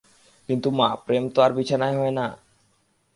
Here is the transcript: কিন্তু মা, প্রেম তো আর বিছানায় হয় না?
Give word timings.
কিন্তু 0.49 0.67
মা, 0.71 0.89
প্রেম 1.05 1.23
তো 1.33 1.39
আর 1.41 1.51
বিছানায় 1.51 1.95
হয় 1.97 2.13
না? 2.19 2.25